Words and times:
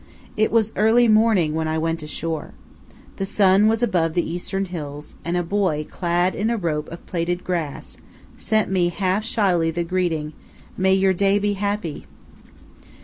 It 0.35 0.51
was 0.51 0.73
early 0.75 1.07
morning 1.07 1.53
when 1.53 1.67
I 1.67 1.77
went 1.77 2.01
ashore. 2.01 2.55
The 3.17 3.23
sun 3.27 3.67
was 3.67 3.83
above 3.83 4.15
the 4.15 4.27
eastern 4.27 4.65
hills, 4.65 5.13
and 5.23 5.37
a 5.37 5.43
boy, 5.43 5.85
clad 5.91 6.33
in 6.33 6.49
a 6.49 6.57
rope 6.57 6.91
of 6.91 7.05
plaited 7.05 7.43
grass, 7.43 7.97
sent 8.35 8.71
me 8.71 8.89
half 8.89 9.23
shyly 9.23 9.69
the 9.69 9.83
greeting, 9.83 10.33
"May 10.75 10.95
your 10.95 11.13
day 11.13 11.37
be 11.37 11.53
happy!" 11.53 12.07